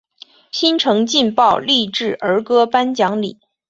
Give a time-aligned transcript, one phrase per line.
[0.51, 3.37] 新城劲爆励志儿歌颁奖礼。